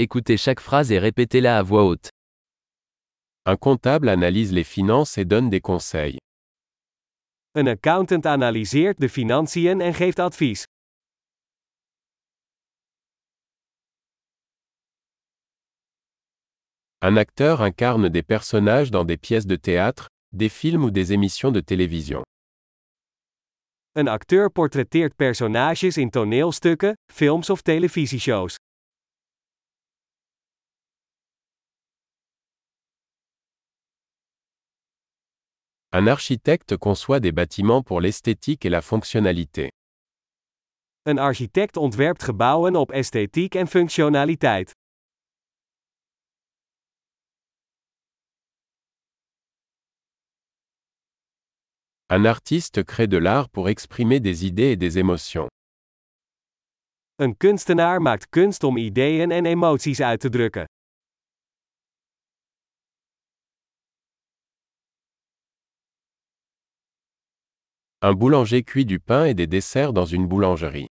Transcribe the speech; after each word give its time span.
Écoutez 0.00 0.36
chaque 0.36 0.60
phrase 0.60 0.92
et 0.92 1.00
répétez-la 1.00 1.58
à 1.58 1.62
voix 1.64 1.82
haute. 1.84 2.10
Un 3.46 3.56
comptable 3.56 4.08
analyse 4.08 4.52
les 4.52 4.62
finances 4.62 5.18
et 5.18 5.24
donne 5.24 5.50
des 5.50 5.60
conseils. 5.60 6.18
Een 7.56 7.66
accountant 7.66 8.24
analyseert 8.24 9.00
de 9.00 9.08
financiën 9.08 9.82
en 9.82 9.92
geeft 9.92 10.20
advies. 10.20 10.64
Un 17.02 17.16
acteur 17.16 17.60
incarne 17.60 18.08
des 18.08 18.22
personnages 18.22 18.92
dans 18.92 19.04
des 19.04 19.16
pièces 19.16 19.48
de 19.48 19.56
théâtre, 19.56 20.06
des 20.32 20.48
films 20.48 20.84
ou 20.84 20.92
des 20.92 21.12
émissions 21.12 21.50
de 21.50 21.60
télévision. 21.60 22.22
Een 23.96 24.06
acteur 24.06 24.52
portretteert 24.52 25.16
personages 25.16 25.98
in 25.98 26.10
toneelstukken, 26.10 26.94
films 27.12 27.50
of 27.50 27.62
televisieshows. 27.62 28.58
Un 35.90 36.06
architecte 36.06 36.76
conçoit 36.76 37.18
des 37.18 37.32
bâtiments 37.32 37.82
pour 37.82 38.02
l'esthétique 38.02 38.66
et 38.66 38.68
la 38.68 38.82
fonctionnalité. 38.82 39.70
Een 41.02 41.18
architect 41.18 41.76
ontwerpt 41.76 42.22
gebouwen 42.22 42.76
op 42.76 42.90
esthetiek 42.90 43.54
en 43.54 43.66
functionaliteit. 43.66 44.70
Un 52.06 52.24
artiste 52.26 52.84
crée 52.84 53.06
de 53.06 53.18
l'art 53.18 53.48
pour 53.48 53.68
exprimer 53.68 54.20
des 54.20 54.44
idées 54.44 54.72
et 54.72 54.76
des 54.76 54.98
émotions. 54.98 55.48
Een 57.16 57.36
kunstenaar 57.36 58.02
maakt 58.02 58.28
kunst 58.28 58.62
om 58.62 58.76
ideeën 58.76 59.30
en 59.30 59.44
emoties 59.44 60.00
uit 60.00 60.20
te 60.20 60.28
drukken. 60.28 60.64
Un 68.00 68.12
boulanger 68.12 68.62
cuit 68.62 68.84
du 68.84 69.00
pain 69.00 69.24
et 69.24 69.34
des 69.34 69.48
desserts 69.48 69.92
dans 69.92 70.04
une 70.04 70.28
boulangerie. 70.28 70.86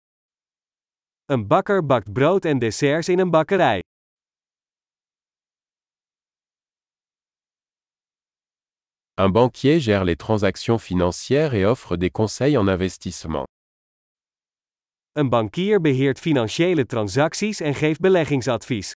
Een 1.25 1.47
bakker 1.47 1.85
bakt 1.85 2.13
brood 2.13 2.45
en 2.45 2.59
desserts 2.59 3.09
in 3.09 3.19
een 3.19 3.29
bakkerij. 3.29 3.81
Un 9.17 9.29
banquier 9.29 9.81
gère 9.81 10.05
les 10.05 10.15
transactions 10.15 10.77
financières 10.77 11.53
et 11.53 11.65
offre 11.65 11.97
des 11.97 12.09
conseils 12.09 12.57
en 12.57 12.67
investissement. 12.67 13.45
Een 15.11 15.29
bankier 15.29 15.81
beheert 15.81 16.19
financiële 16.19 16.85
transacties 16.85 17.59
en 17.59 17.73
geeft 17.73 17.99
beleggingsadvies. 17.99 18.93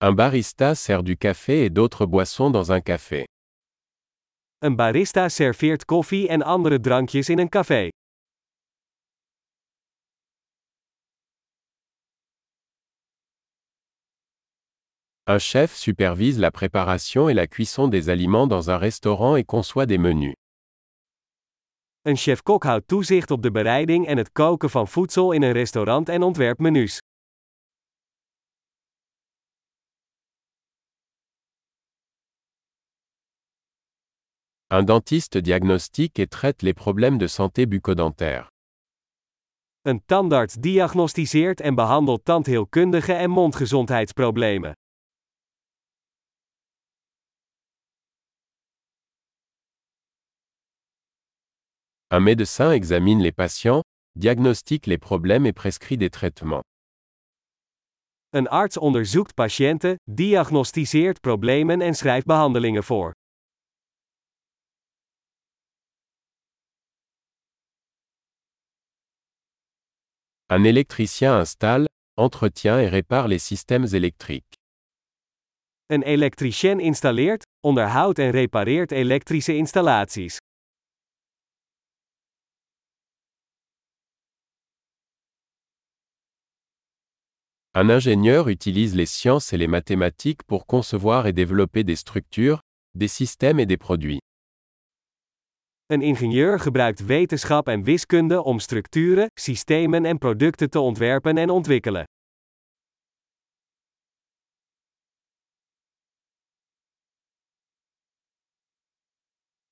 Un 0.00 0.12
barista 0.12 0.74
sert 0.74 1.02
du 1.02 1.16
café 1.16 1.64
et 1.64 1.70
d'autres 1.70 2.06
boissons 2.06 2.50
dans 2.50 2.72
un 2.72 2.80
café. 2.80 3.24
Een 4.58 4.76
barista 4.76 5.28
serveert 5.28 5.84
koffie 5.84 6.28
en 6.28 6.42
andere 6.42 6.80
drankjes 6.80 7.28
in 7.28 7.38
een 7.38 7.48
café. 7.48 7.88
Un 15.26 15.38
chef 15.38 15.74
supervise 15.74 16.38
la 16.38 16.50
préparation 16.50 17.28
et 17.28 17.34
la 17.34 17.46
cuisson 17.46 17.88
des 17.88 18.08
aliments 18.08 18.46
dans 18.46 18.68
un 18.68 18.76
restaurant 18.76 19.36
et 19.36 19.44
conçoit 19.44 19.86
des 19.86 19.98
menus. 19.98 20.34
Een 22.02 22.16
chef-kok 22.16 22.64
houdt 22.64 22.88
toezicht 22.88 23.30
op 23.30 23.42
de 23.42 23.50
bereiding 23.50 24.06
en 24.06 24.16
het 24.16 24.32
koken 24.32 24.70
van 24.70 24.88
voedsel 24.88 25.32
in 25.32 25.42
een 25.42 25.52
restaurant 25.52 26.08
en 26.08 26.22
ontwerpt 26.22 26.60
menus. 26.60 27.00
Un 34.76 34.82
dentiste 34.82 35.38
diagnostique 35.38 36.18
et 36.18 36.26
traite 36.26 36.62
les 36.62 36.74
problèmes 36.74 37.16
de 37.16 37.28
santé 37.28 37.64
bucco-dentaire. 37.64 38.48
Een 39.82 40.00
tandarts 40.06 40.56
diagnosticeert 40.58 41.60
en 41.60 41.74
behandelt 41.74 42.24
tandheelkundige 42.24 43.12
en 43.12 43.30
mondgezondheidsproblemen. 43.30 44.72
Un 52.08 52.20
médecin 52.22 52.72
examine 52.72 53.22
les 53.22 53.32
patients, 53.32 53.82
diagnostique 54.18 54.86
les 54.86 54.98
problèmes 54.98 55.46
et 55.46 55.52
prescrit 55.52 55.96
des 55.96 56.10
traitements. 56.10 56.64
Een 58.30 58.48
arts 58.48 58.78
onderzoekt 58.78 59.34
patiënten, 59.34 59.94
diagnosticeert 60.10 61.20
problemen 61.20 61.80
en 61.80 61.94
schrijft 61.94 62.26
behandelingen 62.26 62.84
voor. 62.84 63.12
Un 70.50 70.62
électricien 70.64 71.38
installe, 71.38 71.86
entretient 72.16 72.78
et 72.78 72.88
répare 72.88 73.28
les 73.28 73.38
systèmes 73.38 73.86
électriques. 73.94 74.58
Een 75.86 76.02
elektricien 76.02 76.80
installeert, 76.80 77.42
onderhoudt 77.62 78.18
en 78.18 78.30
repareert 78.30 78.92
elektrische 78.92 79.52
installaties. 79.52 80.38
Un 87.72 87.88
ingénieur 87.88 88.48
utilise 88.48 88.94
les 88.94 89.06
sciences 89.06 89.52
et 89.54 89.56
les 89.56 89.66
mathématiques 89.66 90.42
pour 90.42 90.66
concevoir 90.66 91.26
et 91.26 91.32
développer 91.32 91.84
des 91.84 91.96
structures, 91.96 92.60
des 92.94 93.08
systèmes 93.08 93.60
et 93.60 93.66
des 93.66 93.78
produits. 93.78 94.20
Een 95.94 96.02
ingenieur 96.02 96.60
gebruikt 96.60 97.04
wetenschap 97.04 97.68
en 97.68 97.82
wiskunde 97.82 98.42
om 98.42 98.58
structuren, 98.58 99.26
systemen 99.40 100.04
en 100.04 100.18
producten 100.18 100.70
te 100.70 100.78
ontwerpen 100.78 101.36
en 101.36 101.50
ontwikkelen. 101.50 102.04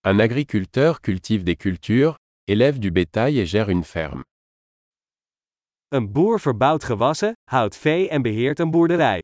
Un 0.00 0.20
agriculteur 0.20 1.00
cultive 1.00 1.42
des 1.42 1.56
cultures, 1.56 2.14
élève 2.44 2.78
du 2.78 2.92
bétail 2.92 3.38
et 3.38 3.48
gère 3.48 3.68
une 3.68 3.84
ferme. 3.84 4.22
Een 5.88 6.12
boer 6.12 6.40
verbouwt 6.40 6.84
gewassen, 6.84 7.32
houdt 7.50 7.76
vee 7.76 8.08
en 8.08 8.22
beheert 8.22 8.58
een 8.58 8.70
boerderij. 8.70 9.20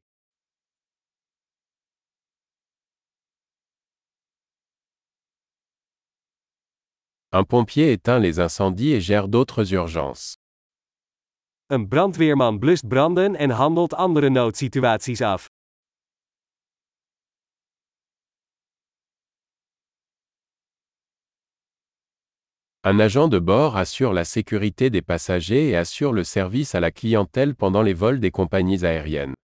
Un 7.31 7.45
pompier 7.45 7.93
éteint 7.93 8.19
les 8.19 8.41
incendies 8.41 8.95
et 8.95 9.03
gère 9.03 9.29
d'autres 9.29 9.75
urgences. 9.75 10.37
Een 11.67 11.89
brandweerman 11.89 12.59
blust 12.59 12.89
branden 12.89 13.37
en 13.37 13.51
handelt 13.51 13.95
andere 13.95 14.31
noodsituaties 14.31 15.21
af. 15.21 15.49
Un 22.81 23.01
agent 23.01 23.29
de 23.29 23.41
bord 23.41 23.77
assure 23.77 24.15
la 24.15 24.25
sécurité 24.25 24.89
des 24.89 25.03
passagers 25.03 25.69
et 25.69 25.77
assure 25.77 26.15
le 26.15 26.25
service 26.25 26.75
à 26.75 26.81
la 26.81 26.91
clientèle 26.91 27.55
pendant 27.55 27.83
les 27.83 27.93
vols 27.95 28.21
des 28.21 28.31
compagnies 28.31 28.85
aériennes. 28.85 29.35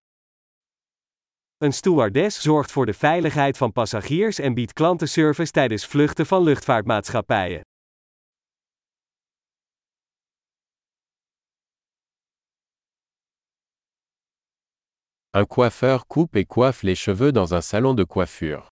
Een 1.59 1.73
stewardess 1.73 2.43
zorgt 2.43 2.73
voor 2.73 2.87
de 2.87 2.95
veiligheid 2.95 3.57
van 3.57 3.73
passagiers 3.73 4.39
en 4.39 4.55
biedt 4.55 4.73
klantenservice 4.73 5.51
tijdens 5.51 5.87
vluchten 5.87 6.27
van 6.27 6.43
luchtvaartmaatschappijen. 6.43 7.61
Un 15.37 15.47
coiffeur 15.47 16.07
coupe 16.07 16.37
et 16.37 16.45
coiffe 16.45 16.85
les 16.85 16.95
cheveux 16.95 17.33
dans 17.33 17.55
un 17.55 17.61
salon 17.61 17.93
de 17.93 18.05
coiffure. 18.05 18.69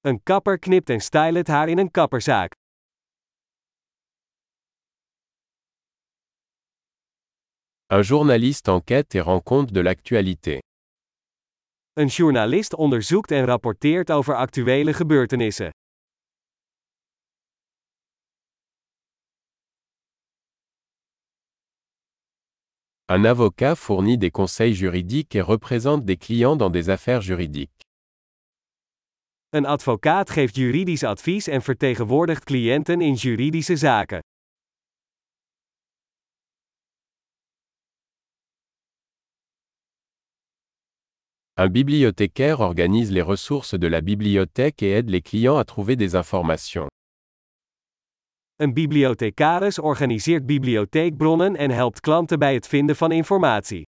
Een 0.00 0.22
kapper 0.22 0.58
knipt 0.58 0.90
en 0.90 1.00
stylt 1.00 1.36
het 1.36 1.48
haar 1.48 1.68
in 1.68 1.78
een 1.78 1.90
kapperzaak. 1.90 2.52
Un 7.86 8.02
journaliste 8.02 8.70
enquête 8.70 9.14
et 9.14 9.20
rend 9.20 9.44
compte 9.44 9.72
de 9.72 9.80
l'actualité. 9.82 10.58
Een 11.92 12.08
journalist 12.08 12.74
onderzoekt 12.74 13.30
en 13.30 13.44
rapporteert 13.44 14.10
over 14.10 14.34
actuele 14.34 14.92
gebeurtenissen. 14.92 15.70
Un 23.10 23.24
avocat 23.24 23.74
fournit 23.74 24.18
des 24.18 24.30
conseils 24.30 24.74
juridiques 24.74 25.34
et 25.34 25.40
représente 25.40 26.04
des 26.04 26.18
clients 26.18 26.56
dans 26.56 26.68
des 26.68 26.90
affaires 26.90 27.22
juridiques. 27.22 27.86
Een 29.50 29.64
advocaat 29.64 30.30
geeft 30.30 30.56
juridisch 30.56 31.02
advies 31.02 31.48
en 31.48 31.62
vertegenwoordigt 31.62 32.44
cliënten 32.44 33.00
in 33.00 33.14
juridische 33.14 33.76
zaken. 33.76 34.20
Un 41.56 41.68
bibliothécaire 41.68 42.60
organise 42.60 43.10
les 43.10 43.22
ressources 43.22 43.78
de 43.78 43.86
la 43.86 44.02
bibliothèque 44.02 44.82
et 44.82 44.90
aide 44.90 45.08
les 45.08 45.22
clients 45.22 45.56
à 45.56 45.64
trouver 45.64 45.96
des 45.96 46.14
informations. 46.14 46.88
Een 48.60 48.74
bibliothecaris 48.74 49.78
organiseert 49.78 50.46
bibliotheekbronnen 50.46 51.56
en 51.56 51.70
helpt 51.70 52.00
klanten 52.00 52.38
bij 52.38 52.54
het 52.54 52.66
vinden 52.66 52.96
van 52.96 53.12
informatie. 53.12 53.82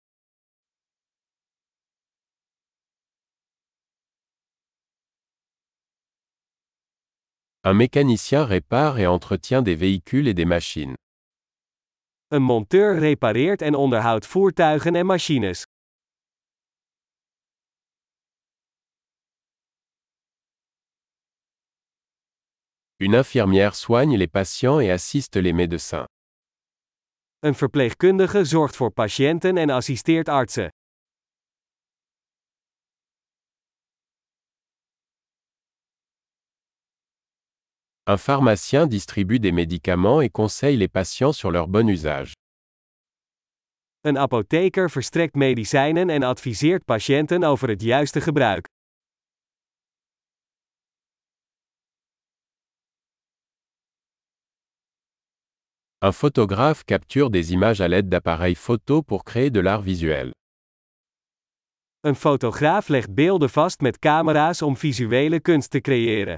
Un 7.61 7.75
mécanicien 7.75 8.45
répare 8.45 8.99
et 8.99 9.07
entretient 9.07 9.65
des 9.65 9.77
véhicules 9.77 10.27
et 10.27 10.35
des 10.35 10.45
machines. 10.45 10.95
Een 12.27 12.43
monteur 12.43 12.99
repareert 12.99 13.61
en 13.61 13.75
onderhoudt 13.75 14.25
voertuigen 14.25 14.95
en 14.95 15.05
machines. 15.05 15.63
Une 22.99 23.13
infirmière 23.13 23.75
soigne 23.75 24.17
les 24.17 24.27
patients 24.27 24.79
et 24.79 24.89
assiste 24.89 25.35
les 25.35 25.53
médecins. 25.53 26.07
Een 27.39 27.55
verpleegkundige 27.55 28.45
zorgt 28.45 28.75
voor 28.75 28.91
patiënten 28.91 29.57
en 29.57 29.69
assisteert 29.69 30.29
artsen. 30.29 30.69
Un 38.03 38.17
pharmacien 38.17 38.87
distribue 38.87 39.39
des 39.39 39.51
médicaments 39.51 40.21
et 40.21 40.31
conseille 40.31 40.77
les 40.77 40.87
patients 40.87 41.37
sur 41.37 41.51
leur 41.51 41.67
bon 41.67 41.87
usage. 41.89 42.31
Een 44.01 44.17
apotheker 44.17 44.89
verstrekt 44.89 45.35
medicijnen 45.35 46.09
en 46.09 46.23
adviseert 46.23 46.85
patiënten 46.85 47.43
over 47.43 47.69
het 47.69 47.81
juiste 47.81 48.21
gebruik. 48.21 48.67
Un 55.99 56.11
photographe 56.11 56.83
capture 56.83 57.31
des 57.31 57.53
images 57.53 57.81
à 57.81 57.87
l'aide 57.87 58.07
d'appareils 58.07 58.53
photo 58.53 59.01
pour 59.01 59.23
créer 59.23 59.49
de 59.49 59.59
l'art 59.59 59.81
visuel. 59.81 60.31
Een 62.01 62.15
fotograaf 62.15 62.87
legt 62.87 63.13
beelden 63.13 63.49
vast 63.49 63.81
met 63.81 63.99
camera's 63.99 64.61
om 64.61 64.77
visuele 64.77 65.39
kunst 65.39 65.71
te 65.71 65.81
creëren. 65.81 66.37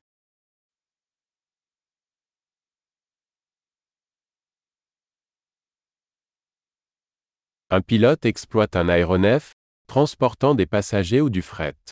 Un 7.67 7.83
pilote 7.83 8.27
exploite 8.27 8.77
un 8.77 8.89
aéronef, 8.89 9.51
transportant 9.85 10.55
des 10.55 10.67
passagers 10.67 11.21
ou 11.21 11.29
du 11.29 11.41
fret. 11.41 11.89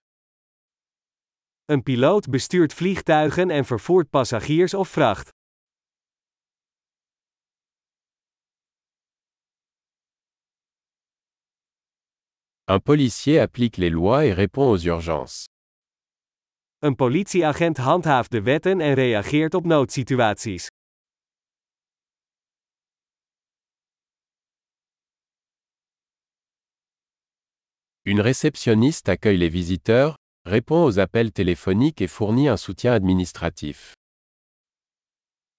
Een 1.65 1.83
piloot 1.83 2.29
bestuurt 2.29 2.73
vliegtuigen 2.73 3.49
en 3.49 3.65
vervoert 3.65 4.09
passagiers 4.09 4.73
of 4.73 4.89
vracht. 4.89 5.36
Un 12.69 12.79
policier 12.79 13.39
applique 13.39 13.77
les 13.77 13.89
lois 13.89 14.25
et 14.25 14.33
répond 14.33 14.69
aux 14.69 14.77
urgences. 14.77 15.45
Een 16.79 16.95
politieagent 16.95 17.77
handhaaft 17.77 18.31
de 18.31 18.41
wetten 18.41 18.81
en 18.81 18.93
reageert 18.93 19.53
op 19.53 19.65
noodsituaties. 19.65 20.67
Une 28.03 28.19
réceptionniste 28.19 29.09
accueille 29.09 29.37
les 29.37 29.49
visiteurs, 29.49 30.15
répond 30.43 30.83
aux 30.83 30.99
appels 30.99 31.31
téléphoniques 31.31 32.01
et 32.01 32.07
fournit 32.09 32.49
un 32.49 32.57
soutien 32.57 32.91
administratif. 32.91 33.93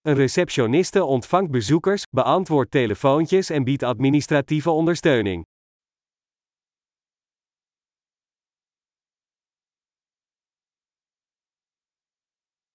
Een 0.03 0.17
receptioniste 0.17 1.05
ontvangt 1.05 1.51
bezoekers, 1.51 2.03
beantwoordt 2.11 2.71
telefoontjes 2.71 3.51
en 3.51 3.65
biedt 3.65 3.83
administratieve 3.83 4.71
ondersteuning. 4.71 5.45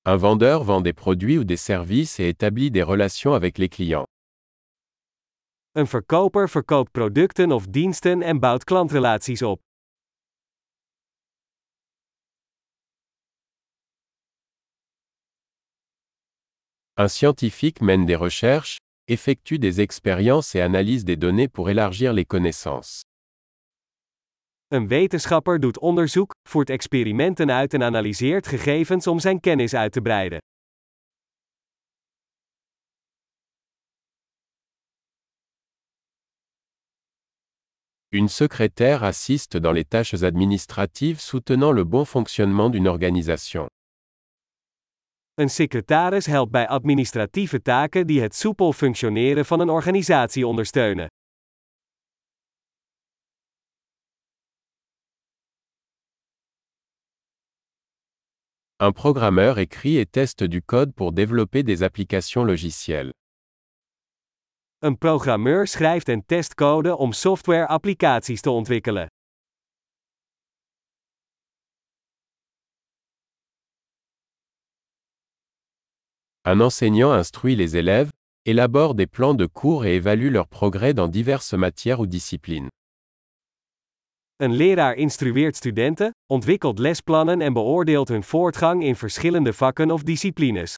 Un 0.06 0.18
vendeur 0.18 0.66
vend 0.66 0.82
des 0.82 0.92
produits 0.92 1.38
ou 1.38 1.46
des 1.46 1.56
services 1.56 2.20
et 2.20 2.28
établit 2.28 2.72
des 2.72 2.84
relations 2.84 3.34
avec 3.36 3.58
les 3.58 3.70
clients. 3.70 4.06
Een 5.76 5.88
verkoper 5.88 6.50
verkoopt 6.50 6.92
producten 6.92 7.52
of 7.52 7.68
diensten 7.68 8.22
en 8.22 8.40
bouwt 8.40 8.64
klantrelaties 8.64 9.42
op. 9.42 9.62
Un 16.98 17.08
scientifique 17.08 17.82
mène 17.82 18.06
des 18.06 18.18
recherches, 18.18 18.80
effectue 19.08 19.58
des 19.58 19.80
expériences 19.80 20.54
et 20.54 20.62
analyse 20.62 21.06
des 21.06 21.16
données 21.16 21.48
pour 21.48 21.70
élargir 21.70 22.12
les 22.12 22.26
connaissances. 22.26 23.04
Een 24.74 24.88
wetenschapper 24.88 25.60
doet 25.60 25.80
onderzoek, 25.80 26.36
voert 26.50 26.70
experimenten 26.70 27.52
uit 27.52 27.74
en 27.74 27.84
analyseert 27.84 28.48
gegevens 28.48 29.08
om 29.08 29.20
zijn 29.20 29.40
kennis 29.40 29.74
uit 29.74 29.92
te 29.92 30.02
breiden. 30.02 30.40
Une 38.10 38.28
secrétaire 38.28 39.06
assiste 39.06 39.60
dans 39.60 39.76
les 39.76 39.86
tâches 39.88 40.24
administratives 40.24 41.28
soutenant 41.28 41.76
le 41.76 41.86
bon 41.86 42.06
fonctionnement 42.06 42.72
d'une 42.72 42.90
organisation. 42.90 43.66
Een 45.34 45.50
secretaris 45.50 46.26
helpt 46.26 46.52
bij 46.52 46.68
administratieve 46.68 47.62
taken 47.62 48.08
die 48.08 48.22
het 48.22 48.36
soepel 48.36 48.74
functioneren 48.74 49.46
van 49.46 49.60
een 49.60 49.70
organisatie 49.70 50.48
ondersteunen. 50.48 51.08
Un 58.80 58.92
programmeur 58.92 59.60
écrit 59.60 59.98
et 59.98 60.06
teste 60.06 60.44
du 60.44 60.62
code 60.62 60.94
pour 60.94 61.12
développer 61.12 61.64
des 61.64 61.84
applications 61.84 62.44
logicielles. 62.44 63.12
Een 64.80 64.98
programmeur 64.98 65.68
schrijft 65.68 66.10
en 66.10 66.22
test 66.26 66.56
code 66.56 66.98
om 66.98 67.14
software-applicaties 67.14 68.42
te 68.42 68.50
ontwikkelen. 68.50 69.08
Un 76.46 76.60
enseignant 76.60 77.14
instruit 77.14 77.56
les 77.56 77.78
élèves, 77.78 78.10
élabore 78.46 78.96
des 78.96 79.08
plans 79.08 79.34
de 79.34 79.46
cours 79.46 79.86
et 79.86 79.96
évalue 79.96 80.32
leur 80.32 80.48
progrès 80.48 80.94
dans 80.94 81.08
diverses 81.08 81.54
matières 81.54 82.02
ou 82.02 82.08
disciplines. 82.08 82.70
Een 84.36 84.54
leraar 84.54 84.96
instrueert 84.96 85.56
studenten, 85.56 86.12
ontwikkelt 86.28 86.80
lesplannen 86.80 87.42
en 87.42 87.54
beoordeelt 87.54 88.08
hun 88.08 88.24
voortgang 88.24 88.84
in 88.84 88.96
verschillende 88.96 89.54
vakken 89.54 89.92
of 89.92 90.04
disciplines. 90.04 90.76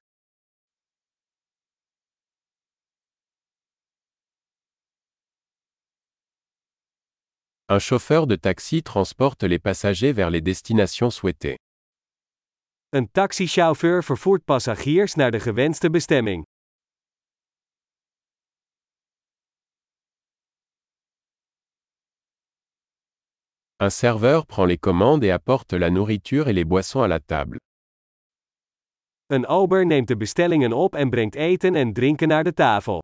Un 7.67 7.79
chauffeur 7.79 8.27
de 8.27 8.39
taxi 8.39 8.81
transporte 8.81 9.47
les 9.47 9.59
passagers 9.59 10.13
vers 10.13 10.29
les 10.29 10.41
destinations 10.41 11.15
souhaitées. 11.15 11.57
Een 12.89 13.11
taxichauffeur 13.11 14.03
vervoert 14.03 14.43
passagiers 14.45 15.15
naar 15.15 15.31
de 15.31 15.39
gewenste 15.39 15.89
bestemming. 15.89 16.45
Un 23.85 23.91
serveur 23.91 24.47
prend 24.47 24.65
les 24.65 24.79
commandes 24.79 25.23
et 25.23 25.29
apporte 25.29 25.73
la 25.73 25.91
nourriture 25.91 26.47
et 26.47 26.53
les 26.53 26.65
boissons 26.65 27.03
à 27.03 27.07
la 27.07 27.19
table. 27.19 27.57
Een 29.27 29.45
ober 29.47 29.85
neemt 29.85 30.07
de 30.07 30.17
bestellingen 30.17 30.73
op 30.73 30.95
en 30.95 31.09
brengt 31.09 31.35
eten 31.35 31.75
en 31.75 31.93
drinken 31.93 32.27
naar 32.27 32.43
de 32.43 32.53
tafel. 32.53 33.01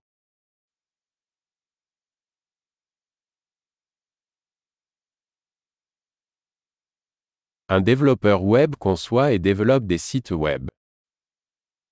Un 7.65 7.83
développeur 7.83 8.51
web 8.51 8.75
conçoit 8.77 9.33
et 9.33 9.43
développe 9.43 9.85
des 9.85 10.09
sites 10.09 10.37
web. 10.37 10.61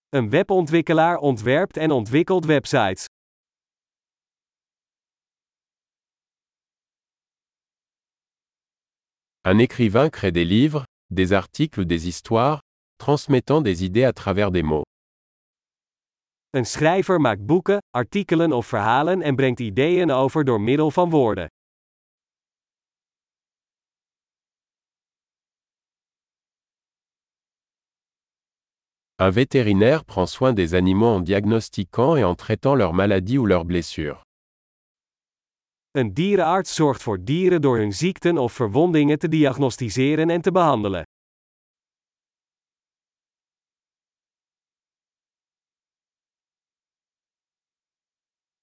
Een 0.09 0.29
webontwikkelaar 0.29 1.17
ontwerpt 1.17 1.77
en 1.77 1.91
ontwikkelt 1.91 2.45
websites. 2.45 3.05
Un 9.45 9.57
écrivain 9.57 10.09
crée 10.09 10.31
des 10.31 10.43
livres, 10.43 10.83
des 11.11 11.31
articles 11.31 11.79
ou 11.79 11.85
des 11.85 12.09
histoires, 12.09 12.59
transmettant 12.97 13.61
des 13.61 13.85
idées 13.85 14.03
à 14.03 14.11
travers 14.11 14.51
des 14.51 14.63
mots. 14.63 14.83
Een 16.51 16.65
schrijver 16.65 17.19
maakt 17.19 17.45
boeken, 17.45 17.77
artikelen 17.91 18.51
of 18.51 18.67
verhalen 18.67 19.21
en 19.21 19.35
brengt 19.35 19.59
ideeën 19.59 20.11
over 20.11 20.43
door 20.45 20.61
middel 20.61 20.91
van 20.91 21.09
woorden. 21.09 21.47
Un 29.21 29.31
vétérinaire 29.31 30.03
prend 30.03 30.25
soin 30.25 30.53
des 30.53 30.73
animaux 30.73 31.15
en 31.15 31.19
diagnostiquant 31.21 32.17
et 32.17 32.23
en 32.23 32.35
traitant 32.35 32.75
leurs 32.75 32.93
maladies 32.93 33.37
ou 33.37 33.45
leurs 33.45 33.65
blessures. 33.65 34.28
Een 35.91 36.13
dierenarts 36.13 36.75
zorgt 36.75 37.03
voor 37.03 37.23
dieren 37.23 37.61
door 37.61 37.77
hun 37.77 37.93
ziekten 37.93 38.37
of 38.37 38.53
verwondingen 38.53 39.19
te 39.19 39.27
diagnosticeren 39.27 40.29
en 40.29 40.41
te 40.41 40.51
behandelen. 40.51 41.03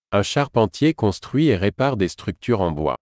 Un 0.09 0.23
charpentier 0.23 0.95
construit 0.95 1.49
et 1.51 1.59
répare 1.59 1.97
des 1.97 2.13
structures 2.13 2.61
en 2.61 2.75
bois. 2.75 2.97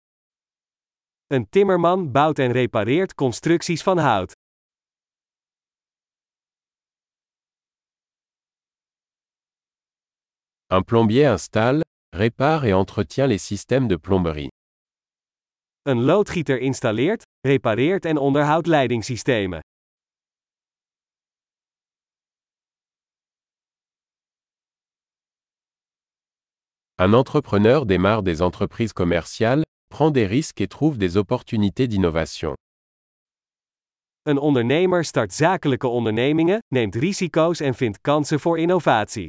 Een 1.27 1.49
timmerman 1.49 2.13
bouwt 2.13 2.39
en 2.39 2.53
repareert 2.53 3.15
constructies 3.15 3.83
van 3.83 3.99
hout. 3.99 4.33
Un 10.71 10.85
plombier 10.85 11.31
installe, 11.31 11.84
répare 12.15 12.65
et 12.65 12.73
entretient 12.73 13.27
les 13.27 13.39
systèmes 13.39 13.89
de 13.89 13.97
plomberie. 13.97 14.49
Een 15.83 16.03
loodgieter 16.05 16.61
installeert, 16.61 17.23
repareert 17.47 18.05
en 18.05 18.17
onderhoudt 18.17 18.67
leidingssystemen. 18.67 19.61
Un 26.97 27.13
entrepreneur 27.13 27.85
démarre 27.85 28.23
des 28.23 28.41
entreprises 28.41 28.93
commerciales, 28.93 29.65
prend 29.89 30.13
des 30.13 30.27
risques 30.27 30.61
et 30.61 30.69
trouve 30.69 30.97
des 30.97 31.17
opportunités 31.17 31.89
d'innovation. 31.89 32.55
Een 34.23 34.39
ondernemer 34.39 35.05
start 35.05 35.33
zakelijke 35.33 35.89
ondernemingen, 35.89 36.59
neemt 36.75 36.95
risico's 36.95 37.61
en 37.61 37.75
vindt 37.75 38.01
kansen 38.01 38.41
voor 38.41 38.59
innovatie. 38.59 39.29